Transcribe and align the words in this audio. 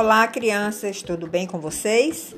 Olá, 0.00 0.28
crianças, 0.28 1.02
tudo 1.02 1.26
bem 1.26 1.44
com 1.44 1.58
vocês? 1.58 2.32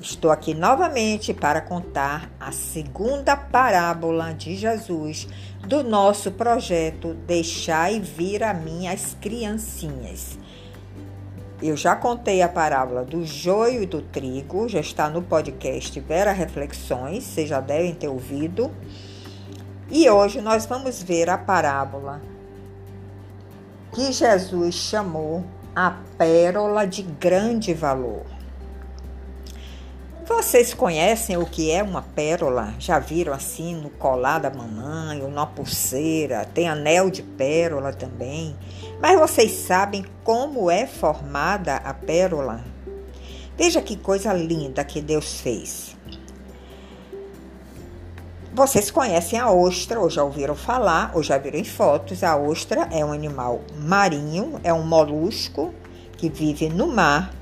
Estou 0.00 0.30
aqui 0.30 0.54
novamente 0.54 1.34
para 1.34 1.60
contar 1.60 2.30
a 2.38 2.52
segunda 2.52 3.36
parábola 3.36 4.32
de 4.32 4.54
Jesus 4.54 5.26
do 5.66 5.82
nosso 5.82 6.30
projeto 6.30 7.14
Deixai 7.26 7.98
vir 7.98 8.44
a 8.44 8.54
mim 8.54 8.86
as 8.86 9.16
criancinhas. 9.20 10.38
Eu 11.60 11.76
já 11.76 11.96
contei 11.96 12.40
a 12.40 12.48
parábola 12.48 13.04
do 13.04 13.26
joio 13.26 13.82
e 13.82 13.86
do 13.86 14.00
trigo, 14.00 14.68
já 14.68 14.78
está 14.78 15.10
no 15.10 15.22
podcast 15.22 15.98
Vera 15.98 16.30
Reflexões, 16.30 17.24
vocês 17.24 17.48
já 17.48 17.60
devem 17.60 17.96
ter 17.96 18.06
ouvido. 18.06 18.70
E 19.90 20.08
hoje 20.08 20.40
nós 20.40 20.66
vamos 20.66 21.02
ver 21.02 21.30
a 21.30 21.36
parábola 21.36 22.22
que 23.92 24.12
Jesus 24.12 24.76
chamou 24.76 25.44
a 25.74 25.96
pérola 26.18 26.86
de 26.86 27.02
grande 27.02 27.72
valor. 27.72 28.24
Vocês 30.26 30.72
conhecem 30.72 31.36
o 31.36 31.44
que 31.44 31.70
é 31.70 31.82
uma 31.82 32.02
pérola? 32.02 32.74
Já 32.78 32.98
viram 32.98 33.32
assim 33.32 33.74
no 33.74 33.90
colar 33.90 34.38
da 34.38 34.50
mamãe 34.50 35.22
ou 35.22 35.30
na 35.30 35.44
pulseira? 35.44 36.44
Tem 36.44 36.68
anel 36.68 37.10
de 37.10 37.22
pérola 37.22 37.92
também. 37.92 38.56
Mas 39.00 39.18
vocês 39.18 39.50
sabem 39.50 40.04
como 40.22 40.70
é 40.70 40.86
formada 40.86 41.76
a 41.76 41.92
pérola? 41.92 42.64
Veja 43.56 43.82
que 43.82 43.96
coisa 43.96 44.32
linda 44.32 44.84
que 44.84 45.00
Deus 45.00 45.40
fez. 45.40 45.96
Vocês 48.60 48.90
conhecem 48.90 49.38
a 49.38 49.50
ostra, 49.50 49.98
ou 49.98 50.10
já 50.10 50.22
ouviram 50.22 50.54
falar, 50.54 51.12
ou 51.14 51.22
já 51.22 51.38
viram 51.38 51.58
em 51.58 51.64
fotos. 51.64 52.22
A 52.22 52.36
ostra 52.36 52.86
é 52.92 53.02
um 53.02 53.10
animal 53.10 53.62
marinho, 53.74 54.60
é 54.62 54.70
um 54.70 54.82
molusco 54.82 55.72
que 56.18 56.28
vive 56.28 56.68
no 56.68 56.86
mar. 56.86 57.32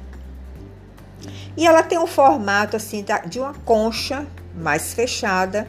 E 1.56 1.66
ela 1.66 1.82
tem 1.82 1.98
um 1.98 2.06
formato 2.06 2.76
assim 2.76 3.04
de 3.26 3.40
uma 3.40 3.52
concha 3.52 4.28
mais 4.54 4.94
fechada, 4.94 5.68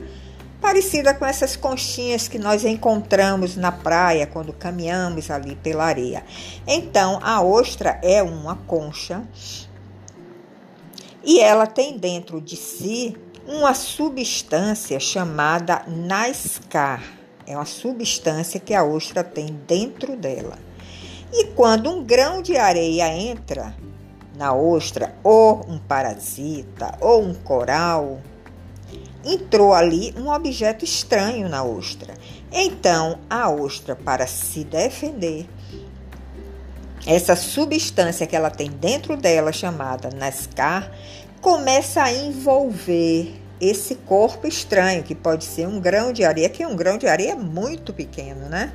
parecida 0.61 1.15
com 1.15 1.25
essas 1.25 1.55
conchinhas 1.55 2.27
que 2.27 2.37
nós 2.37 2.63
encontramos 2.63 3.55
na 3.55 3.71
praia 3.71 4.27
quando 4.27 4.53
caminhamos 4.53 5.31
ali 5.31 5.55
pela 5.55 5.85
areia. 5.85 6.23
Então, 6.67 7.19
a 7.23 7.41
ostra 7.41 7.99
é 8.03 8.21
uma 8.21 8.55
concha 8.55 9.23
e 11.23 11.39
ela 11.39 11.65
tem 11.65 11.97
dentro 11.97 12.39
de 12.39 12.55
si 12.55 13.17
uma 13.49 13.73
substância 13.73 14.99
chamada 14.99 15.81
NASCAR. 15.87 17.01
É 17.47 17.55
uma 17.55 17.65
substância 17.65 18.59
que 18.59 18.75
a 18.75 18.83
ostra 18.83 19.23
tem 19.23 19.47
dentro 19.67 20.15
dela. 20.15 20.55
E 21.33 21.45
quando 21.47 21.89
um 21.89 22.03
grão 22.03 22.43
de 22.43 22.55
areia 22.57 23.11
entra 23.11 23.75
na 24.37 24.53
ostra, 24.53 25.15
ou 25.23 25.65
um 25.67 25.79
parasita, 25.79 26.95
ou 27.01 27.23
um 27.23 27.33
coral, 27.33 28.21
entrou 29.25 29.73
ali 29.73 30.13
um 30.15 30.31
objeto 30.31 30.85
estranho 30.85 31.49
na 31.49 31.63
ostra. 31.63 32.13
Então, 32.51 33.17
a 33.27 33.49
ostra, 33.49 33.95
para 33.95 34.27
se 34.27 34.63
defender, 34.63 35.49
essa 37.03 37.35
substância 37.35 38.27
que 38.27 38.35
ela 38.35 38.51
tem 38.51 38.69
dentro 38.69 39.17
dela, 39.17 39.51
chamada 39.51 40.11
NASCAR, 40.15 40.91
começa 41.41 42.03
a 42.03 42.11
envolver 42.11 43.33
esse 43.59 43.95
corpo 43.95 44.47
estranho, 44.47 45.03
que 45.03 45.15
pode 45.15 45.43
ser 45.43 45.67
um 45.67 45.79
grão 45.79 46.13
de 46.13 46.23
areia, 46.23 46.49
que 46.49 46.65
um 46.65 46.75
grão 46.75 46.97
de 46.97 47.07
areia 47.07 47.31
é 47.31 47.35
muito 47.35 47.93
pequeno, 47.93 48.47
né? 48.47 48.71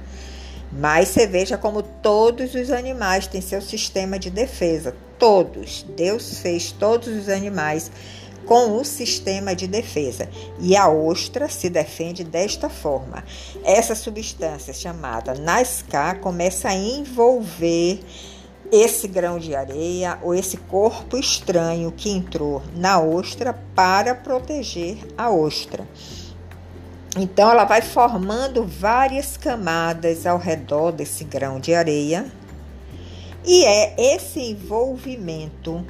Mas 0.70 1.08
você 1.08 1.26
veja 1.26 1.56
como 1.56 1.82
todos 1.82 2.54
os 2.54 2.70
animais 2.70 3.26
têm 3.26 3.40
seu 3.40 3.62
sistema 3.62 4.18
de 4.18 4.28
defesa. 4.28 4.94
Todos. 5.18 5.86
Deus 5.96 6.38
fez 6.38 6.72
todos 6.72 7.08
os 7.08 7.28
animais 7.28 7.91
com 8.44 8.76
o 8.76 8.84
sistema 8.84 9.54
de 9.54 9.66
defesa. 9.66 10.28
E 10.60 10.76
a 10.76 10.88
ostra 10.88 11.48
se 11.48 11.70
defende 11.70 12.24
desta 12.24 12.69
forma. 12.69 13.24
Essa 13.64 13.94
substância 13.94 14.74
chamada 14.74 15.34
NASCAR 15.34 16.19
começa 16.20 16.69
a 16.69 16.74
envolver 16.74 18.00
esse 18.72 19.06
grão 19.06 19.38
de 19.38 19.54
areia 19.54 20.19
ou 20.22 20.34
esse 20.34 20.56
corpo 20.56 21.16
estranho 21.16 21.92
que 21.92 22.10
entrou 22.10 22.62
na 22.75 23.00
ostra 23.00 23.52
para 23.75 24.14
proteger 24.14 24.98
a 25.16 25.30
ostra. 25.30 25.86
Então, 27.16 27.50
ela 27.50 27.64
vai 27.64 27.80
formando 27.80 28.66
várias 28.66 29.36
camadas 29.36 30.26
ao 30.26 30.38
redor 30.38 30.91
desse 30.91 31.22
grão 31.22 31.60
de 31.60 31.72
areia, 31.72 32.26
e 33.44 33.64
é 33.64 33.94
esse 34.16 34.41
envolvimento 34.41 35.84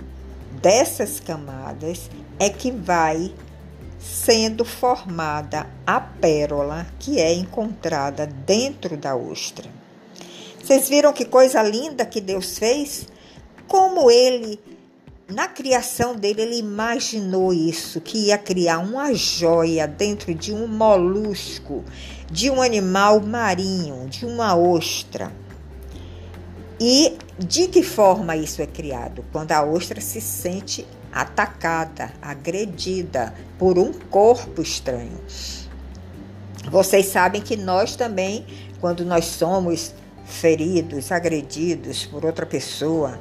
dessas 0.61 1.21
camadas 1.21 2.11
é 2.39 2.51
que 2.51 2.71
vai 2.71 3.33
sendo 3.99 4.65
formada 4.65 5.67
a 5.87 6.01
pérola 6.01 6.87
que 6.99 7.21
é 7.21 7.33
encontrada 7.33 8.27
dentro 8.27 8.97
da 8.97 9.17
ostra. 9.17 9.84
Vocês 10.65 10.89
viram 10.89 11.13
que 11.13 11.27
coisa 11.27 11.63
linda 11.63 12.07
que 12.07 12.23
Deus 12.23 12.59
fez? 12.59 13.07
Como 13.69 14.11
ele, 14.11 14.59
na 15.29 15.47
criação 15.47 16.17
dele, 16.17 16.41
ele 16.41 16.57
imaginou 16.57 17.53
isso, 17.53 18.01
que 18.01 18.29
ia 18.29 18.39
criar 18.39 18.79
uma 18.79 19.13
joia 19.13 19.87
dentro 19.87 20.35
de 20.35 20.55
um 20.55 20.67
molusco, 20.67 21.85
de 22.31 22.49
um 22.49 22.63
animal 22.63 23.21
marinho, 23.21 24.09
de 24.09 24.25
uma 24.25 24.57
ostra. 24.57 25.31
E 26.81 27.19
de 27.39 27.69
que 27.69 27.83
forma 27.83 28.35
isso 28.35 28.63
é 28.63 28.67
criado? 28.67 29.23
Quando 29.31 29.53
a 29.53 29.63
ostra 29.63 30.01
se 30.01 30.19
sente 30.19 30.87
atacada, 31.13 32.11
agredida 32.23 33.35
por 33.59 33.79
um 33.79 33.93
corpo 33.93 34.63
estranho. 34.63 35.21
Vocês 36.71 37.05
sabem 37.05 37.43
que 37.43 37.55
nós 37.55 37.97
também, 37.97 38.47
quando 38.81 39.05
nós 39.05 39.27
somos 39.27 39.93
feridos, 40.25 41.13
agredidos 41.13 42.07
por 42.07 42.25
outra 42.25 42.47
pessoa, 42.47 43.19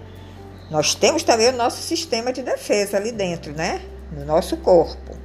nós 0.70 0.96
temos 0.96 1.24
também 1.24 1.50
o 1.50 1.58
nosso 1.58 1.82
sistema 1.82 2.32
de 2.32 2.42
defesa 2.42 2.98
ali 2.98 3.12
dentro, 3.12 3.54
né? 3.54 3.82
No 4.12 4.26
nosso 4.26 4.58
corpo, 4.58 5.16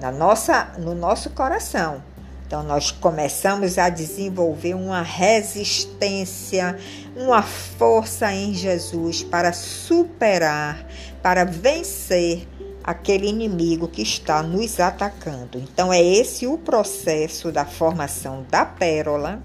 na 0.00 0.10
nossa, 0.10 0.72
no 0.78 0.94
nosso 0.94 1.30
coração. 1.30 2.02
Então 2.46 2.62
nós 2.62 2.92
começamos 2.92 3.76
a 3.76 3.88
desenvolver 3.88 4.74
uma 4.74 5.02
resistência, 5.02 6.78
uma 7.16 7.42
força 7.42 8.32
em 8.32 8.54
Jesus 8.54 9.24
para 9.24 9.52
superar, 9.52 10.86
para 11.20 11.44
vencer 11.44 12.46
aquele 12.84 13.26
inimigo 13.26 13.88
que 13.88 14.00
está 14.00 14.44
nos 14.44 14.78
atacando. 14.78 15.58
Então 15.58 15.92
é 15.92 16.00
esse 16.00 16.46
o 16.46 16.56
processo 16.56 17.50
da 17.50 17.64
formação 17.64 18.46
da 18.48 18.64
pérola 18.64 19.42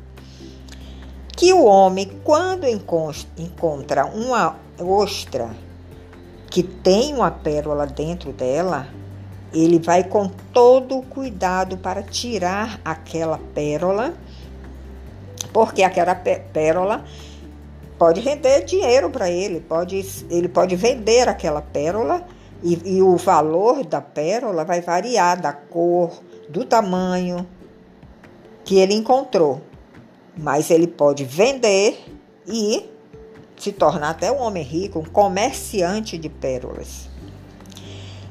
que 1.41 1.51
o 1.51 1.65
homem, 1.65 2.07
quando 2.23 2.67
encontra 2.67 4.05
uma 4.05 4.57
ostra 4.77 5.49
que 6.51 6.61
tem 6.61 7.15
uma 7.15 7.31
pérola 7.31 7.87
dentro 7.87 8.31
dela, 8.31 8.87
ele 9.51 9.79
vai 9.79 10.03
com 10.03 10.27
todo 10.53 10.99
o 10.99 11.01
cuidado 11.01 11.77
para 11.77 12.03
tirar 12.03 12.79
aquela 12.85 13.39
pérola, 13.55 14.13
porque 15.51 15.81
aquela 15.81 16.13
pérola 16.13 17.03
pode 17.97 18.21
render 18.21 18.63
dinheiro 18.63 19.09
para 19.09 19.27
ele, 19.27 19.61
pode, 19.61 20.05
ele 20.29 20.47
pode 20.47 20.75
vender 20.75 21.27
aquela 21.27 21.63
pérola 21.63 22.23
e, 22.61 22.97
e 22.97 23.01
o 23.01 23.17
valor 23.17 23.83
da 23.83 23.99
pérola 23.99 24.63
vai 24.63 24.79
variar 24.79 25.41
da 25.41 25.53
cor, 25.53 26.11
do 26.47 26.63
tamanho 26.63 27.47
que 28.63 28.77
ele 28.77 28.93
encontrou 28.93 29.70
mas 30.37 30.69
ele 30.69 30.87
pode 30.87 31.23
vender 31.25 31.97
e 32.47 32.89
se 33.57 33.71
tornar 33.71 34.11
até 34.11 34.31
um 34.31 34.41
homem 34.41 34.63
rico, 34.63 34.99
um 34.99 35.05
comerciante 35.05 36.17
de 36.17 36.29
pérolas. 36.29 37.09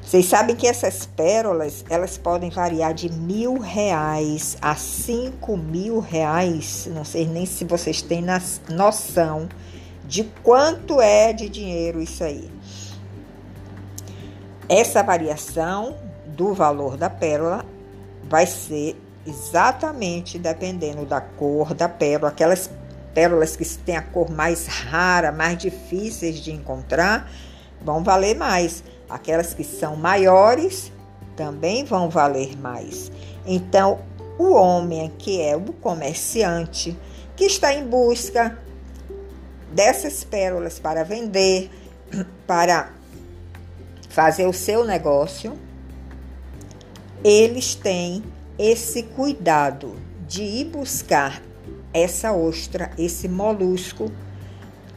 Vocês 0.01 0.25
sabem 0.25 0.57
que 0.57 0.67
essas 0.67 1.05
pérolas 1.05 1.85
elas 1.89 2.17
podem 2.17 2.49
variar 2.49 2.93
de 2.93 3.09
mil 3.09 3.57
reais 3.57 4.57
a 4.61 4.75
cinco 4.75 5.55
mil 5.55 6.01
reais. 6.01 6.89
Não 6.93 7.05
sei 7.05 7.25
nem 7.25 7.45
se 7.45 7.63
vocês 7.63 8.01
têm 8.01 8.21
noção 8.69 9.47
de 10.05 10.25
quanto 10.43 10.99
é 10.99 11.31
de 11.31 11.47
dinheiro 11.47 12.01
isso 12.01 12.25
aí. 12.25 12.51
Essa 14.67 15.01
variação 15.01 15.95
do 16.27 16.53
valor 16.53 16.97
da 16.97 17.09
pérola 17.09 17.65
vai 18.23 18.45
ser 18.45 19.01
exatamente 19.25 20.39
dependendo 20.39 21.05
da 21.05 21.21
cor 21.21 21.73
da 21.73 21.87
pérola, 21.87 22.29
aquelas 22.29 22.69
pérolas 23.13 23.55
que 23.55 23.65
têm 23.65 23.97
a 23.97 24.01
cor 24.01 24.29
mais 24.31 24.67
rara, 24.67 25.31
mais 25.31 25.57
difíceis 25.57 26.39
de 26.39 26.51
encontrar, 26.51 27.29
vão 27.81 28.03
valer 28.03 28.35
mais. 28.35 28.83
Aquelas 29.09 29.53
que 29.53 29.63
são 29.63 29.95
maiores 29.95 30.91
também 31.35 31.83
vão 31.83 32.09
valer 32.09 32.57
mais. 32.57 33.11
Então, 33.45 33.99
o 34.37 34.53
homem 34.53 35.11
que 35.17 35.41
é 35.41 35.55
o 35.55 35.61
comerciante, 35.73 36.97
que 37.35 37.45
está 37.45 37.73
em 37.73 37.85
busca 37.85 38.57
dessas 39.71 40.23
pérolas 40.23 40.79
para 40.79 41.03
vender, 41.03 41.69
para 42.47 42.91
fazer 44.09 44.45
o 44.45 44.53
seu 44.53 44.85
negócio, 44.85 45.57
eles 47.23 47.75
têm 47.75 48.23
esse 48.57 49.03
cuidado 49.03 49.95
de 50.27 50.43
ir 50.43 50.65
buscar 50.65 51.41
essa 51.93 52.31
ostra, 52.31 52.91
esse 52.97 53.27
molusco, 53.27 54.11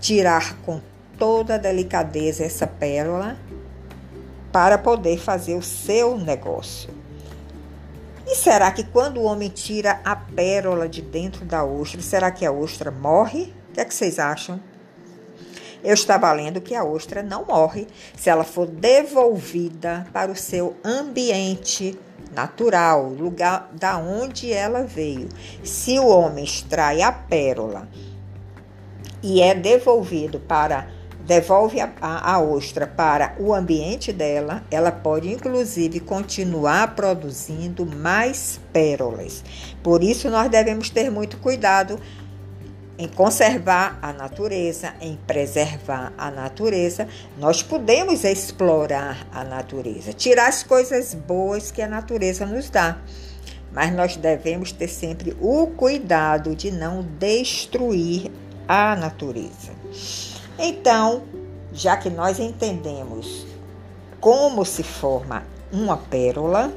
tirar 0.00 0.56
com 0.58 0.80
toda 1.18 1.54
a 1.54 1.58
delicadeza 1.58 2.44
essa 2.44 2.66
pérola 2.66 3.36
para 4.52 4.78
poder 4.78 5.18
fazer 5.18 5.54
o 5.54 5.62
seu 5.62 6.16
negócio. 6.16 6.90
E 8.26 8.36
será 8.36 8.70
que 8.70 8.84
quando 8.84 9.18
o 9.18 9.24
homem 9.24 9.48
tira 9.48 10.00
a 10.04 10.16
pérola 10.16 10.88
de 10.88 11.02
dentro 11.02 11.44
da 11.44 11.64
ostra, 11.64 12.00
será 12.00 12.30
que 12.30 12.46
a 12.46 12.52
ostra 12.52 12.90
morre? 12.90 13.52
O 13.70 13.74
que, 13.74 13.80
é 13.80 13.84
que 13.84 13.94
vocês 13.94 14.18
acham? 14.18 14.60
Eu 15.82 15.92
estava 15.92 16.32
lendo 16.32 16.60
que 16.62 16.74
a 16.74 16.82
ostra 16.82 17.22
não 17.22 17.44
morre 17.44 17.86
se 18.16 18.30
ela 18.30 18.44
for 18.44 18.66
devolvida 18.66 20.06
para 20.12 20.32
o 20.32 20.36
seu 20.36 20.74
ambiente 20.82 21.98
natural, 22.34 23.04
lugar 23.08 23.70
da 23.72 23.98
onde 23.98 24.52
ela 24.52 24.84
veio. 24.84 25.28
Se 25.62 25.98
o 25.98 26.06
homem 26.08 26.44
extrai 26.44 27.02
a 27.02 27.12
pérola 27.12 27.88
e 29.22 29.40
é 29.40 29.54
devolvido 29.54 30.38
para 30.38 30.88
devolve 31.26 31.80
a, 31.80 31.90
a, 32.00 32.34
a, 32.34 32.40
ostra 32.40 32.86
para 32.86 33.34
o 33.38 33.54
ambiente 33.54 34.12
dela, 34.12 34.62
ela 34.70 34.92
pode 34.92 35.30
inclusive 35.32 36.00
continuar 36.00 36.94
produzindo 36.94 37.86
mais 37.86 38.60
pérolas. 38.72 39.42
Por 39.82 40.02
isso 40.02 40.28
nós 40.28 40.50
devemos 40.50 40.90
ter 40.90 41.10
muito 41.10 41.38
cuidado 41.38 41.98
em 42.96 43.08
conservar 43.08 43.98
a 44.00 44.12
natureza, 44.12 44.94
em 45.00 45.16
preservar 45.26 46.12
a 46.16 46.30
natureza, 46.30 47.08
nós 47.38 47.62
podemos 47.62 48.24
explorar 48.24 49.26
a 49.32 49.42
natureza, 49.42 50.12
tirar 50.12 50.48
as 50.48 50.62
coisas 50.62 51.14
boas 51.14 51.70
que 51.70 51.82
a 51.82 51.88
natureza 51.88 52.46
nos 52.46 52.70
dá. 52.70 52.98
Mas 53.72 53.92
nós 53.92 54.16
devemos 54.16 54.70
ter 54.70 54.88
sempre 54.88 55.36
o 55.40 55.66
cuidado 55.66 56.54
de 56.54 56.70
não 56.70 57.02
destruir 57.02 58.30
a 58.68 58.94
natureza. 58.94 59.72
Então, 60.56 61.24
já 61.72 61.96
que 61.96 62.08
nós 62.08 62.38
entendemos 62.38 63.44
como 64.20 64.64
se 64.64 64.84
forma 64.84 65.42
uma 65.72 65.96
pérola, 65.96 66.72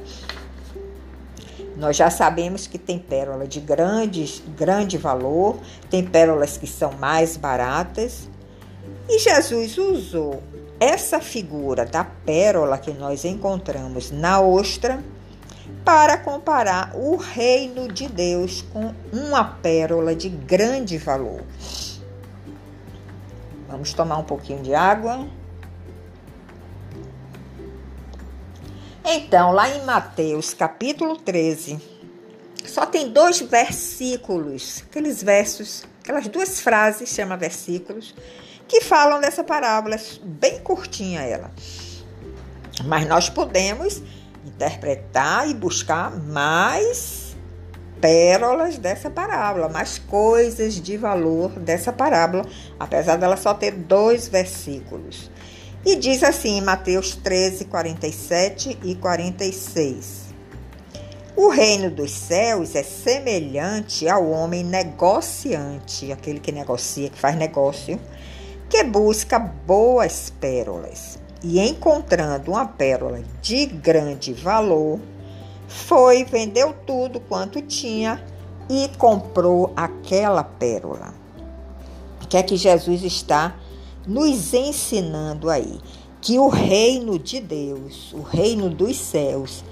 nós 1.78 1.96
já 1.96 2.10
sabemos 2.10 2.66
que 2.66 2.76
tem 2.76 2.98
pérola 2.98 3.46
de 3.46 3.60
grande, 3.60 4.42
grande 4.56 4.98
valor, 4.98 5.58
tem 5.88 6.04
pérolas 6.04 6.56
que 6.56 6.66
são 6.66 6.92
mais 6.92 7.36
baratas. 7.36 8.28
E 9.08 9.18
Jesus 9.20 9.78
usou 9.78 10.42
essa 10.80 11.20
figura 11.20 11.86
da 11.86 12.02
pérola 12.04 12.78
que 12.78 12.92
nós 12.92 13.24
encontramos 13.24 14.10
na 14.10 14.40
ostra 14.40 15.02
para 15.84 16.18
comparar 16.18 16.92
o 16.96 17.16
reino 17.16 17.86
de 17.86 18.08
Deus 18.08 18.62
com 18.72 18.92
uma 19.12 19.44
pérola 19.44 20.14
de 20.16 20.28
grande 20.28 20.98
valor. 20.98 21.42
Vamos 23.68 23.92
tomar 23.92 24.18
um 24.18 24.24
pouquinho 24.24 24.62
de 24.62 24.74
água. 24.74 25.28
Então, 29.10 29.52
lá 29.52 29.66
em 29.70 29.86
Mateus 29.86 30.52
capítulo 30.52 31.16
13, 31.16 31.80
só 32.66 32.84
tem 32.84 33.10
dois 33.10 33.40
versículos, 33.40 34.84
aqueles 34.86 35.22
versos, 35.22 35.82
aquelas 36.02 36.28
duas 36.28 36.60
frases, 36.60 37.08
chama 37.08 37.34
versículos, 37.34 38.14
que 38.68 38.82
falam 38.82 39.18
dessa 39.18 39.42
parábola, 39.42 39.96
bem 40.22 40.60
curtinha 40.60 41.22
ela. 41.22 41.50
Mas 42.84 43.08
nós 43.08 43.30
podemos 43.30 44.02
interpretar 44.44 45.48
e 45.48 45.54
buscar 45.54 46.14
mais 46.14 47.34
pérolas 48.02 48.76
dessa 48.76 49.08
parábola, 49.08 49.70
mais 49.70 49.98
coisas 49.98 50.74
de 50.74 50.98
valor 50.98 51.48
dessa 51.52 51.94
parábola, 51.94 52.44
apesar 52.78 53.16
dela 53.16 53.38
só 53.38 53.54
ter 53.54 53.70
dois 53.70 54.28
versículos. 54.28 55.30
E 55.86 55.96
diz 55.96 56.22
assim 56.22 56.58
em 56.58 56.60
Mateus 56.60 57.14
13, 57.14 57.66
47 57.66 58.78
e 58.82 58.94
46. 58.96 60.28
O 61.36 61.48
reino 61.50 61.88
dos 61.88 62.10
céus 62.10 62.74
é 62.74 62.82
semelhante 62.82 64.08
ao 64.08 64.28
homem 64.28 64.64
negociante, 64.64 66.10
aquele 66.10 66.40
que 66.40 66.50
negocia, 66.50 67.08
que 67.08 67.18
faz 67.18 67.36
negócio, 67.36 68.00
que 68.68 68.82
busca 68.82 69.38
boas 69.38 70.32
pérolas. 70.40 71.16
E 71.44 71.60
encontrando 71.60 72.50
uma 72.50 72.66
pérola 72.66 73.22
de 73.40 73.66
grande 73.66 74.32
valor, 74.32 74.98
foi, 75.68 76.24
vendeu 76.24 76.74
tudo 76.84 77.20
quanto 77.20 77.62
tinha 77.62 78.20
e 78.68 78.90
comprou 78.98 79.72
aquela 79.76 80.42
pérola. 80.42 81.14
O 82.20 82.26
que 82.26 82.36
é 82.36 82.42
que 82.42 82.56
Jesus 82.56 83.04
está 83.04 83.54
nos 84.08 84.54
ensinando 84.54 85.50
aí 85.50 85.78
que 86.20 86.38
o 86.38 86.48
reino 86.48 87.18
de 87.18 87.40
Deus, 87.40 88.12
o 88.14 88.22
reino 88.22 88.70
dos 88.70 88.96
céus, 88.96 89.62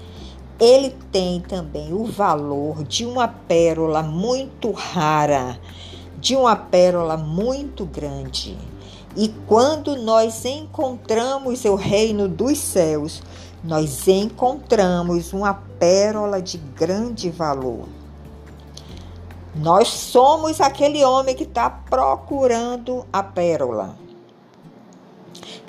ele 0.59 0.95
tem 1.11 1.41
também 1.41 1.91
o 1.91 2.05
valor 2.05 2.83
de 2.83 3.05
uma 3.05 3.27
pérola 3.27 4.01
muito 4.03 4.71
rara, 4.71 5.59
de 6.19 6.35
uma 6.35 6.55
pérola 6.55 7.17
muito 7.17 7.85
grande. 7.85 8.57
E 9.15 9.29
quando 9.47 9.95
nós 9.95 10.45
encontramos 10.45 11.65
o 11.65 11.75
reino 11.75 12.27
dos 12.27 12.59
céus, 12.59 13.21
nós 13.63 14.07
encontramos 14.07 15.33
uma 15.33 15.55
pérola 15.79 16.41
de 16.41 16.57
grande 16.57 17.29
valor. 17.29 17.87
Nós 19.55 19.87
somos 19.87 20.61
aquele 20.61 21.03
homem 21.03 21.35
que 21.35 21.43
está 21.43 21.67
procurando 21.69 23.05
a 23.11 23.23
pérola. 23.23 24.06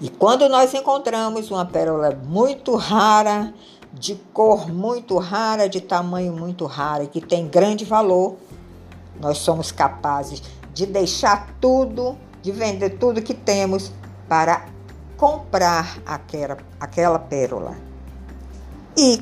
E 0.00 0.08
quando 0.08 0.48
nós 0.48 0.72
encontramos 0.74 1.50
uma 1.50 1.64
pérola 1.64 2.18
muito 2.26 2.74
rara, 2.76 3.52
de 3.92 4.14
cor 4.32 4.68
muito 4.72 5.16
rara, 5.18 5.68
de 5.68 5.80
tamanho 5.80 6.32
muito 6.32 6.66
raro, 6.66 7.08
que 7.08 7.20
tem 7.20 7.48
grande 7.48 7.84
valor, 7.84 8.36
nós 9.20 9.38
somos 9.38 9.72
capazes 9.72 10.42
de 10.72 10.86
deixar 10.86 11.54
tudo, 11.60 12.16
de 12.42 12.52
vender 12.52 12.90
tudo 12.98 13.22
que 13.22 13.34
temos 13.34 13.90
para 14.28 14.66
comprar 15.16 15.98
aquela, 16.06 16.58
aquela 16.78 17.18
pérola. 17.18 17.76
E 18.96 19.20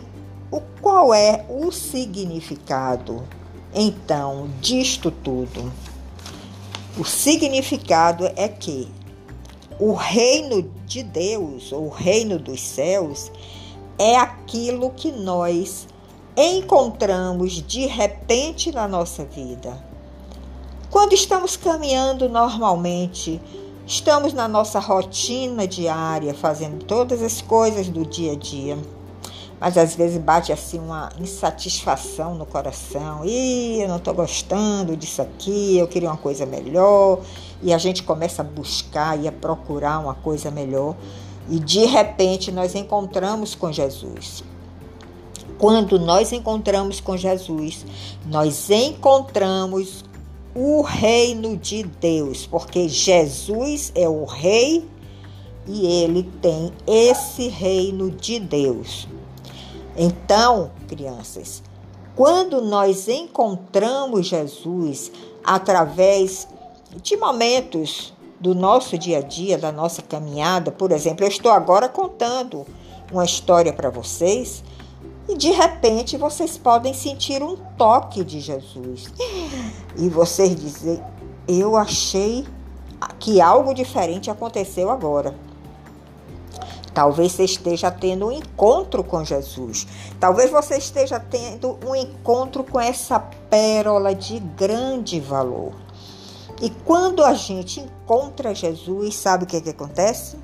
o, 0.50 0.61
qual 0.80 1.14
é 1.14 1.45
o 1.49 1.73
significado, 1.73 3.25
então, 3.75 4.49
disto 4.61 5.11
tudo? 5.11 5.73
O 6.99 7.04
significado 7.04 8.30
é 8.37 8.49
que 8.49 8.90
o 9.78 9.92
reino 9.92 10.62
de 10.87 11.02
Deus, 11.02 11.73
ou 11.73 11.87
o 11.87 11.90
reino 11.90 12.38
dos 12.38 12.61
céus, 12.61 13.30
é 13.99 14.16
aquilo 14.16 14.90
que 14.90 15.12
nós 15.12 15.87
encontramos 16.37 17.62
de 17.62 17.87
repente 17.87 18.73
na 18.73 18.87
nossa 18.87 19.25
vida. 19.25 19.83
Quando 20.90 21.14
estamos 21.14 21.56
caminhando 21.56 22.28
normalmente, 22.28 23.40
estamos 23.87 24.33
na 24.33 24.47
nossa 24.49 24.78
rotina 24.78 25.66
diária, 25.66 26.35
fazendo 26.35 26.85
todas 26.85 27.23
as 27.23 27.40
coisas 27.40 27.88
do 27.88 28.04
dia 28.04 28.33
a 28.33 28.37
dia 28.37 28.78
mas 29.60 29.78
às 29.78 29.94
vezes 29.94 30.18
bate 30.18 30.52
assim 30.52 30.78
uma 30.78 31.10
insatisfação 31.18 32.34
no 32.34 32.44
coração. 32.44 33.25
E 33.25 33.80
eu 33.80 33.88
não 33.88 33.96
estou 33.96 34.14
gostando 34.14 34.96
disso 34.96 35.22
aqui, 35.22 35.78
eu 35.78 35.88
queria 35.88 36.10
uma 36.10 36.16
coisa 36.16 36.44
melhor. 36.44 37.20
E 37.62 37.72
a 37.72 37.78
gente 37.78 38.02
começa 38.02 38.42
a 38.42 38.44
buscar 38.44 39.18
e 39.18 39.26
a 39.26 39.32
procurar 39.32 39.98
uma 39.98 40.14
coisa 40.14 40.50
melhor. 40.50 40.94
E 41.48 41.58
de 41.58 41.84
repente 41.86 42.52
nós 42.52 42.75
encontramos 42.75 43.54
com 43.54 43.72
Jesus. 43.72 44.44
Quando 45.58 45.98
nós 45.98 46.32
encontramos 46.32 47.00
com 47.00 47.16
Jesus, 47.16 47.86
nós 48.26 48.68
encontramos 48.68 50.04
o 50.54 50.82
reino 50.82 51.56
de 51.56 51.82
Deus, 51.82 52.46
porque 52.46 52.88
Jesus 52.88 53.90
é 53.94 54.08
o 54.08 54.25
rei 54.25 54.86
e 55.66 55.86
ele 55.86 56.22
tem 56.42 56.72
esse 56.86 57.48
reino 57.48 58.10
de 58.10 58.38
Deus. 58.38 59.08
Então, 59.97 60.71
crianças, 60.87 61.62
quando 62.15 62.61
nós 62.61 63.09
encontramos 63.09 64.26
Jesus 64.26 65.11
através 65.45 66.49
de 67.03 67.17
momentos 67.17 68.12
do 68.41 68.55
nosso 68.55 68.99
dia 68.99 69.19
a 69.19 69.23
dia, 69.23 69.57
da 69.57 69.73
nossa 69.73 70.03
caminhada, 70.03 70.71
por 70.71 70.93
exemplo, 70.93 71.25
eu 71.25 71.29
estou 71.29 71.50
agora 71.50 71.88
contando 71.88 72.67
uma 73.11 73.25
história 73.25 73.73
para 73.73 73.91
vocês 73.91 74.62
e 75.29 75.37
de 75.37 75.50
repente 75.50 76.17
vocês 76.17 76.57
podem 76.57 76.95
sentir 76.95 77.43
um 77.43 77.57
toque 77.76 78.23
de 78.23 78.41
Jesus 78.41 79.12
e 79.97 80.09
vocês 80.09 80.55
dizem: 80.55 81.03
Eu 81.49 81.76
achei 81.76 82.47
que 83.19 83.41
algo 83.41 83.75
diferente 83.75 84.31
aconteceu 84.31 84.91
agora. 84.91 85.35
Talvez 86.97 87.33
você 87.33 87.45
esteja 87.45 87.91
tendo 87.91 88.29
um 88.29 88.33
encontro 88.33 89.05
com 89.05 89.23
Jesus. 89.23 89.87
Talvez 90.19 90.50
você 90.50 90.79
esteja 90.79 91.21
tendo 91.21 91.79
um 91.87 91.95
encontro 91.95 92.65
com 92.65 92.81
essa 92.81 93.21
pérola 93.21 94.15
de 94.15 94.38
grande 94.38 95.21
valor. 95.21 95.75
E 96.59 96.71
quando 96.87 97.23
a 97.23 97.35
gente 97.35 97.81
encontra 97.81 98.55
Jesus, 98.55 99.15
sabe 99.15 99.45
o 99.45 99.47
que, 99.47 99.61
que 99.61 99.69
acontece? 99.69 100.38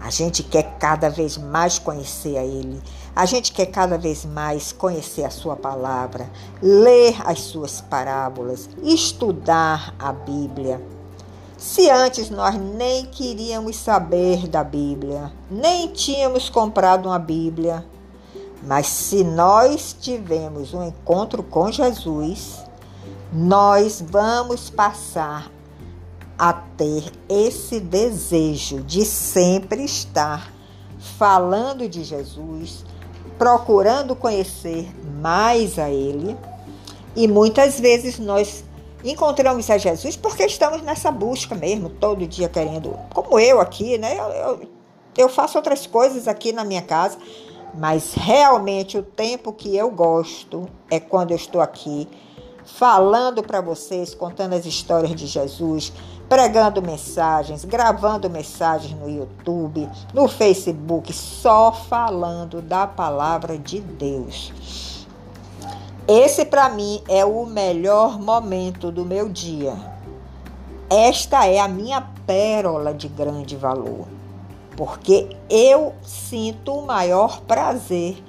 A 0.00 0.10
gente 0.10 0.42
quer 0.42 0.78
cada 0.80 1.08
vez 1.08 1.38
mais 1.38 1.78
conhecer 1.78 2.36
a 2.38 2.44
Ele. 2.44 2.82
A 3.14 3.24
gente 3.24 3.52
quer 3.52 3.66
cada 3.66 3.96
vez 3.96 4.24
mais 4.24 4.72
conhecer 4.72 5.22
a 5.22 5.30
Sua 5.30 5.54
palavra, 5.54 6.28
ler 6.60 7.14
as 7.24 7.38
Suas 7.38 7.80
parábolas, 7.80 8.68
estudar 8.82 9.94
a 9.96 10.12
Bíblia. 10.12 10.82
Se 11.62 11.88
antes 11.88 12.28
nós 12.28 12.56
nem 12.56 13.06
queríamos 13.06 13.76
saber 13.76 14.48
da 14.48 14.64
Bíblia, 14.64 15.32
nem 15.48 15.86
tínhamos 15.86 16.50
comprado 16.50 17.06
uma 17.06 17.20
Bíblia, 17.20 17.86
mas 18.64 18.88
se 18.88 19.22
nós 19.22 19.96
tivemos 19.98 20.74
um 20.74 20.84
encontro 20.84 21.40
com 21.40 21.70
Jesus, 21.70 22.64
nós 23.32 24.04
vamos 24.04 24.70
passar 24.70 25.52
a 26.36 26.52
ter 26.52 27.04
esse 27.28 27.78
desejo 27.78 28.82
de 28.82 29.04
sempre 29.04 29.84
estar 29.84 30.52
falando 31.16 31.88
de 31.88 32.02
Jesus, 32.02 32.84
procurando 33.38 34.16
conhecer 34.16 34.92
mais 35.20 35.78
a 35.78 35.88
Ele. 35.88 36.36
E 37.14 37.28
muitas 37.28 37.78
vezes 37.78 38.18
nós 38.18 38.64
encontramos 39.04 39.68
a 39.70 39.78
Jesus 39.78 40.16
porque 40.16 40.44
estamos 40.44 40.82
nessa 40.82 41.10
busca 41.10 41.54
mesmo, 41.54 41.88
todo 41.88 42.26
dia 42.26 42.48
querendo, 42.48 42.98
como 43.12 43.38
eu 43.38 43.60
aqui, 43.60 43.98
né? 43.98 44.18
Eu, 44.18 44.28
eu, 44.30 44.68
eu 45.16 45.28
faço 45.28 45.58
outras 45.58 45.86
coisas 45.86 46.28
aqui 46.28 46.52
na 46.52 46.64
minha 46.64 46.82
casa, 46.82 47.18
mas 47.74 48.14
realmente 48.14 48.96
o 48.96 49.02
tempo 49.02 49.52
que 49.52 49.76
eu 49.76 49.90
gosto 49.90 50.68
é 50.90 51.00
quando 51.00 51.32
eu 51.32 51.36
estou 51.36 51.60
aqui 51.60 52.08
falando 52.64 53.42
para 53.42 53.60
vocês, 53.60 54.14
contando 54.14 54.54
as 54.54 54.64
histórias 54.66 55.14
de 55.14 55.26
Jesus, 55.26 55.92
pregando 56.28 56.80
mensagens, 56.80 57.64
gravando 57.64 58.30
mensagens 58.30 58.98
no 58.98 59.08
YouTube, 59.08 59.88
no 60.14 60.28
Facebook, 60.28 61.12
só 61.12 61.72
falando 61.72 62.62
da 62.62 62.86
palavra 62.86 63.58
de 63.58 63.80
Deus. 63.80 64.91
Esse 66.08 66.44
para 66.44 66.68
mim 66.68 67.00
é 67.08 67.24
o 67.24 67.46
melhor 67.46 68.20
momento 68.20 68.90
do 68.90 69.04
meu 69.04 69.28
dia. 69.28 69.74
Esta 70.90 71.46
é 71.46 71.60
a 71.60 71.68
minha 71.68 72.00
pérola 72.26 72.92
de 72.92 73.06
grande 73.06 73.56
valor, 73.56 74.06
porque 74.76 75.36
eu 75.48 75.94
sinto 76.02 76.74
o 76.74 76.84
maior 76.84 77.40
prazer 77.42 78.22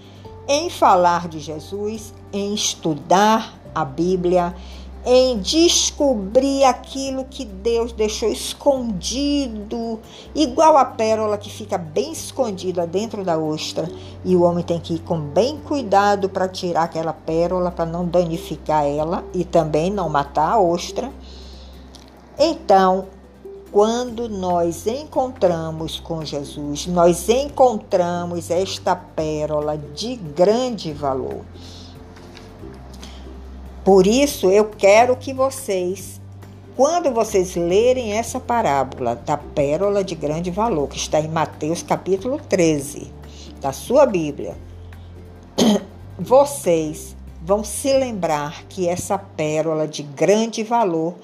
em 0.47 0.69
falar 0.69 1.27
de 1.27 1.39
Jesus, 1.39 2.13
em 2.31 2.53
estudar 2.53 3.53
a 3.73 3.83
Bíblia, 3.83 4.55
em 5.05 5.39
descobrir 5.39 6.63
aquilo 6.63 7.25
que 7.25 7.43
Deus 7.43 7.91
deixou 7.91 8.29
escondido, 8.29 9.99
igual 10.33 10.77
a 10.77 10.85
pérola 10.85 11.37
que 11.37 11.49
fica 11.49 11.77
bem 11.77 12.13
escondida 12.13 12.87
dentro 12.87 13.23
da 13.23 13.37
ostra, 13.37 13.89
e 14.23 14.35
o 14.35 14.43
homem 14.43 14.63
tem 14.63 14.79
que 14.79 14.95
ir 14.95 14.99
com 14.99 15.19
bem 15.19 15.57
cuidado 15.57 16.29
para 16.29 16.47
tirar 16.47 16.83
aquela 16.83 17.13
pérola 17.13 17.69
para 17.69 17.85
não 17.85 18.05
danificar 18.05 18.85
ela 18.85 19.23
e 19.33 19.43
também 19.43 19.91
não 19.91 20.07
matar 20.07 20.53
a 20.53 20.59
ostra. 20.59 21.11
Então, 22.39 23.07
quando 23.71 24.29
nós 24.29 24.87
encontramos 24.87 25.99
com 25.99 26.23
Jesus, 26.23 26.87
nós 26.87 27.27
encontramos 27.27 28.49
esta 28.51 28.95
pérola 28.95 29.77
de 29.77 30.15
grande 30.15 30.93
valor. 30.93 31.41
Por 33.83 34.07
isso 34.07 34.49
eu 34.49 34.65
quero 34.69 35.13
que 35.17 35.33
vocês, 35.33 36.21
quando 36.73 37.11
vocês 37.11 37.57
lerem 37.57 38.13
essa 38.13 38.39
parábola 38.39 39.15
da 39.15 39.35
pérola 39.35 40.05
de 40.05 40.15
grande 40.15 40.49
valor, 40.49 40.87
que 40.87 40.95
está 40.95 41.19
em 41.19 41.27
Mateus 41.27 41.83
capítulo 41.83 42.39
13, 42.47 43.11
da 43.59 43.73
sua 43.73 44.05
Bíblia, 44.05 44.55
vocês 46.17 47.13
vão 47.41 47.61
se 47.61 47.91
lembrar 47.91 48.63
que 48.69 48.87
essa 48.87 49.17
pérola 49.17 49.85
de 49.85 50.01
grande 50.01 50.63
valor 50.63 51.15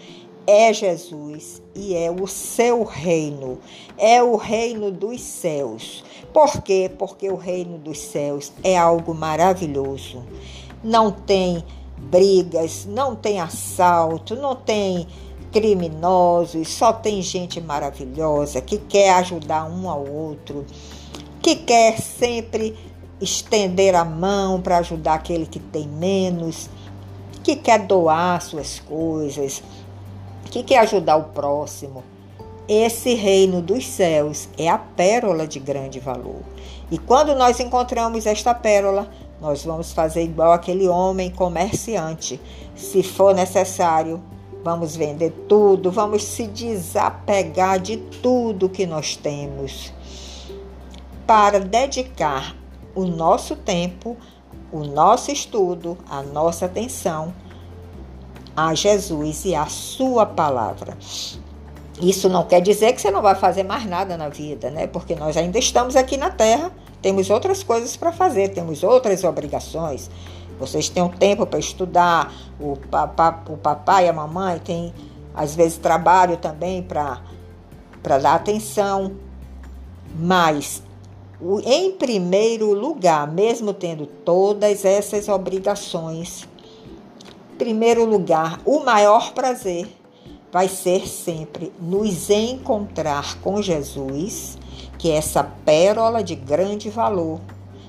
é 0.46 0.74
Jesus 0.74 1.62
e 1.74 1.96
é 1.96 2.12
o 2.12 2.28
seu 2.28 2.84
reino, 2.84 3.58
é 3.98 4.22
o 4.22 4.36
reino 4.36 4.92
dos 4.92 5.22
céus. 5.22 6.04
Por 6.34 6.62
quê? 6.62 6.92
Porque 7.00 7.30
o 7.30 7.38
reino 7.38 7.78
dos 7.78 8.00
céus 8.00 8.51
é 8.62 8.78
algo 8.78 9.16
maravilhoso. 9.16 10.22
Não 10.84 11.12
tem 11.12 11.63
brigas, 12.00 12.86
não 12.86 13.15
tem 13.15 13.39
assalto, 13.39 14.36
não 14.36 14.56
tem 14.56 15.08
criminosos, 15.51 16.70
só 16.70 16.94
tem 16.94 17.22
gente 17.22 17.60
maravilhosa 17.60 18.62
que 18.62 18.77
quer 18.77 19.12
ajudar 19.15 19.65
um 19.65 19.89
ao 19.89 20.08
outro, 20.08 20.65
que 21.41 21.56
quer 21.56 22.00
sempre 22.00 22.77
estender 23.20 23.96
a 23.96 24.06
mão 24.06 24.62
para 24.62 24.77
ajudar 24.77 25.15
aquele 25.15 25.46
que 25.46 25.60
tem 25.60 25.88
menos, 25.88 26.70
que 27.44 27.56
quer 27.56 27.79
doar 27.79 28.41
suas 28.41 28.79
coisas, 28.79 29.63
que 30.46 30.63
quer 30.63 30.79
ajudar 30.79 31.18
o 31.18 31.24
próximo. 31.25 32.03
Esse 32.68 33.15
reino 33.15 33.62
dos 33.62 33.88
céus 33.88 34.48
é 34.58 34.70
a 34.70 34.77
pérola 34.77 35.48
de 35.48 35.60
grande 35.60 36.00
valor. 36.00 36.41
E 36.91 36.98
quando 36.98 37.36
nós 37.36 37.60
encontramos 37.60 38.27
esta 38.27 38.53
pérola, 38.53 39.10
nós 39.41 39.63
vamos 39.63 39.91
fazer 39.91 40.24
igual 40.24 40.51
aquele 40.51 40.88
homem 40.88 41.29
comerciante. 41.29 42.39
Se 42.75 43.01
for 43.03 43.34
necessário, 43.34 44.22
vamos 44.63 44.96
vender 44.96 45.31
tudo, 45.48 45.91
vamos 45.91 46.24
se 46.24 46.48
desapegar 46.48 47.79
de 47.79 47.98
tudo 47.98 48.69
que 48.69 48.86
nós 48.86 49.15
temos 49.15 49.93
para 51.25 51.60
dedicar 51.60 52.55
o 52.96 53.05
nosso 53.05 53.55
tempo, 53.55 54.17
o 54.72 54.84
nosso 54.84 55.31
estudo, 55.31 55.98
a 56.10 56.22
nossa 56.22 56.65
atenção 56.65 57.34
a 58.67 58.74
Jesus 58.74 59.46
e 59.46 59.55
a 59.55 59.65
sua 59.67 60.25
palavra. 60.25 60.98
Isso 62.01 62.27
não 62.27 62.43
quer 62.43 62.62
dizer 62.62 62.91
que 62.93 63.01
você 63.01 63.10
não 63.10 63.22
vai 63.22 63.36
fazer 63.36 63.63
mais 63.63 63.86
nada 63.86 64.17
na 64.17 64.27
vida, 64.27 64.69
né? 64.69 64.86
Porque 64.86 65.15
nós 65.15 65.38
ainda 65.38 65.58
estamos 65.58 65.96
aqui 65.96 66.17
na 66.17 66.29
terra 66.29 66.72
temos 67.01 67.29
outras 67.29 67.63
coisas 67.63 67.96
para 67.96 68.12
fazer, 68.12 68.50
temos 68.50 68.84
outras 68.84 69.24
obrigações. 69.24 70.10
Vocês 70.60 70.89
têm 70.89 71.01
um 71.01 71.10
tempo 71.10 71.46
para 71.46 71.60
estudar, 71.60 72.34
o, 72.60 72.75
papá, 72.75 73.44
o 73.48 73.56
papai 73.56 74.06
e 74.06 74.10
a 74.10 74.13
mamãe 74.13 74.60
têm, 74.60 74.94
às 75.34 75.56
vezes, 75.56 75.77
trabalho 75.77 76.36
também 76.38 76.84
para 76.84 77.22
dar 78.03 78.36
atenção. 78.36 79.13
Mas, 80.20 80.84
em 81.63 81.91
primeiro 81.91 82.74
lugar, 82.74 83.32
mesmo 83.32 83.74
tendo 83.74 84.06
todas 84.06 84.84
essas 84.84 85.29
obrigações, 85.29 86.46
primeiro 87.58 88.03
lugar, 88.03 88.60
o 88.65 88.82
maior 88.82 89.32
prazer 89.32 89.88
vai 90.51 90.68
ser 90.68 91.08
sempre 91.08 91.72
nos 91.79 92.29
encontrar 92.29 93.39
com 93.39 93.62
Jesus 93.62 94.58
que 95.00 95.10
é 95.10 95.15
essa 95.15 95.44
pérola 95.44 96.22
de 96.22 96.36
grande 96.36 96.89
valor 96.89 97.39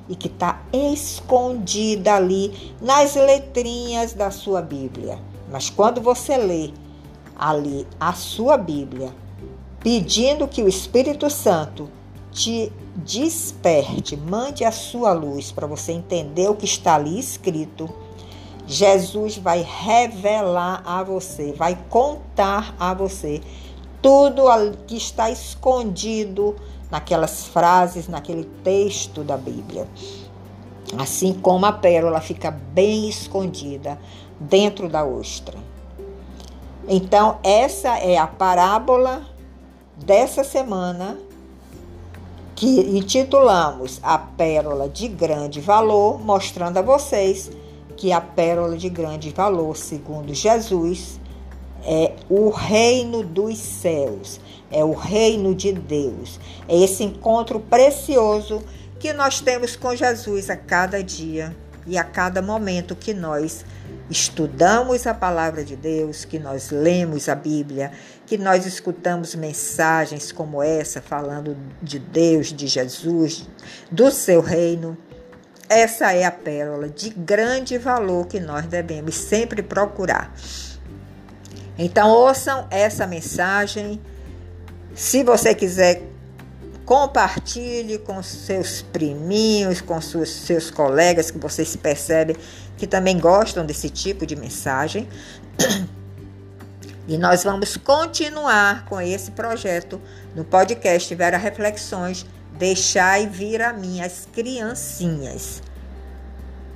e 0.09 0.14
que 0.14 0.29
está 0.29 0.62
escondida 0.73 2.14
ali 2.14 2.73
nas 2.81 3.17
letrinhas 3.17 4.14
da 4.14 4.31
sua 4.31 4.62
Bíblia. 4.62 5.19
Mas 5.50 5.69
quando 5.69 6.00
você 6.00 6.37
lê 6.37 6.71
ali 7.37 7.87
a 7.99 8.12
sua 8.12 8.57
Bíblia, 8.57 9.12
pedindo 9.81 10.47
que 10.47 10.62
o 10.62 10.69
Espírito 10.69 11.29
Santo 11.29 11.90
te 12.31 12.73
desperte, 12.95 14.17
mande 14.17 14.64
a 14.64 14.71
sua 14.71 15.12
luz 15.12 15.50
para 15.50 15.67
você 15.67 15.90
entender 15.90 16.49
o 16.49 16.55
que 16.55 16.64
está 16.64 16.95
ali 16.95 17.19
escrito, 17.19 17.90
Jesus 18.69 19.37
vai 19.37 19.67
revelar 19.69 20.83
a 20.87 21.02
você, 21.02 21.52
vai 21.52 21.76
contar 21.88 22.73
a 22.79 22.95
você 22.95 23.40
tudo 24.00 24.45
que 24.87 24.97
está 24.97 25.29
escondido 25.29 26.55
naquelas 26.90 27.47
frases, 27.47 28.09
naquele 28.09 28.44
texto 28.64 29.23
da 29.23 29.37
Bíblia. 29.37 29.87
Assim 30.99 31.32
como 31.32 31.66
a 31.66 31.73
pérola 31.73 32.20
fica 32.20 32.50
bem 32.50 33.09
escondida 33.09 33.99
dentro 34.38 34.88
da 34.88 35.04
ostra. 35.04 35.59
Então, 36.88 37.38
essa 37.44 37.99
é 37.99 38.16
a 38.16 38.26
parábola 38.26 39.23
dessa 39.97 40.42
semana 40.42 41.16
que 42.56 42.80
intitulamos 42.99 44.00
A 44.02 44.18
Pérola 44.18 44.88
de 44.88 45.06
Grande 45.06 45.61
Valor, 45.61 46.18
mostrando 46.20 46.78
a 46.78 46.82
vocês 46.82 47.50
que 47.97 48.12
a 48.12 48.20
pérola 48.20 48.78
de 48.78 48.88
grande 48.88 49.30
valor, 49.30 49.76
segundo 49.76 50.32
Jesus, 50.32 51.20
é 51.84 52.14
o 52.28 52.50
reino 52.50 53.22
dos 53.22 53.58
céus, 53.58 54.40
é 54.70 54.84
o 54.84 54.92
reino 54.92 55.54
de 55.54 55.72
Deus. 55.72 56.38
É 56.68 56.76
esse 56.76 57.02
encontro 57.04 57.60
precioso 57.60 58.62
que 58.99 59.12
nós 59.12 59.40
temos 59.40 59.76
com 59.76 59.94
Jesus 59.96 60.50
a 60.50 60.56
cada 60.56 61.02
dia 61.02 61.56
e 61.87 61.96
a 61.96 62.04
cada 62.04 62.42
momento 62.42 62.94
que 62.94 63.14
nós 63.14 63.64
estudamos 64.10 65.06
a 65.06 65.14
palavra 65.14 65.64
de 65.64 65.76
Deus, 65.76 66.25
que 66.25 66.38
nós 66.38 66.70
lemos 66.70 67.28
a 67.28 67.34
Bíblia, 67.34 67.92
que 68.26 68.37
nós 68.37 68.66
escutamos 68.66 69.34
mensagens 69.34 70.32
como 70.32 70.62
essa 70.62 71.00
falando 71.00 71.56
de 71.82 71.99
Deus, 71.99 72.52
de 72.52 72.66
Jesus, 72.66 73.49
do 73.90 74.10
seu 74.10 74.40
reino. 74.40 74.96
Essa 75.68 76.12
é 76.12 76.25
a 76.25 76.32
pérola 76.32 76.88
de 76.88 77.10
grande 77.10 77.78
valor 77.78 78.26
que 78.26 78.40
nós 78.40 78.66
devemos 78.66 79.14
sempre 79.14 79.62
procurar. 79.62 80.34
Então, 81.79 82.09
ouçam 82.09 82.67
essa 82.71 83.07
mensagem. 83.07 84.00
Se 84.95 85.23
você 85.23 85.55
quiser, 85.55 86.03
compartilhe 86.85 87.99
com 87.99 88.23
seus 88.23 88.83
priminhos, 88.83 89.81
com 89.81 90.00
seus, 90.00 90.31
seus 90.31 90.71
colegas 90.71 91.31
que 91.31 91.39
vocês 91.39 91.77
percebem 91.77 92.37
que 92.77 92.87
também 92.87 93.19
gostam 93.19 93.65
desse 93.67 93.91
tipo 93.91 94.25
de 94.25 94.35
mensagem. 94.35 95.07
E 97.07 97.19
nós 97.19 97.45
vamos 97.45 97.77
continuar 97.77 98.87
com 98.87 99.00
esse 99.00 99.33
projeto 99.33 100.00
no 100.35 100.45
podcast 100.45 101.12
Vera 101.15 101.37
Reflexões 101.37 102.25
Deixai 102.61 103.27
vir 103.27 103.62
a 103.62 103.73
minhas 103.73 104.29
criancinhas. 104.31 105.62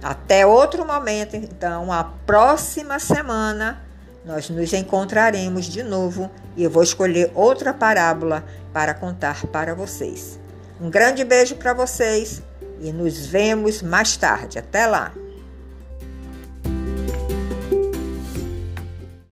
Até 0.03 0.47
outro 0.47 0.87
momento, 0.87 1.37
então, 1.37 1.93
a 1.93 2.03
próxima 2.05 2.99
semana 2.99 3.84
nós 4.25 4.49
nos 4.49 4.73
encontraremos 4.73 5.67
de 5.67 5.83
novo 5.83 6.31
e 6.57 6.65
eu 6.65 6.71
vou 6.71 6.83
escolher 6.83 7.31
outra 7.35 7.75
parábola 7.75 8.45
para 8.73 8.95
contar 8.95 9.47
para 9.47 9.75
vocês. 9.75 10.39
Um 10.81 10.91
grande 10.91 11.25
beijo 11.25 11.57
para 11.57 11.75
vocês 11.75 12.43
e 12.81 12.93
nos 12.93 13.27
vemos 13.27 13.83
mais 13.83 14.17
tarde. 14.17 14.59
Até 14.59 14.87
lá! 14.87 15.13